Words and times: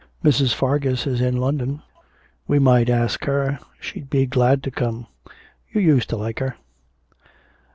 Mrs. 0.23 0.51
Fargus 0.55 1.05
is 1.05 1.21
in 1.21 1.37
London; 1.37 1.83
we 2.47 2.57
might 2.57 2.89
ask 2.89 3.23
her, 3.25 3.59
she'd 3.79 4.09
be 4.09 4.25
glad 4.25 4.63
to 4.63 4.71
come; 4.71 5.05
you 5.69 5.79
used 5.79 6.09
to 6.09 6.17
like 6.17 6.39
her.' 6.39 6.55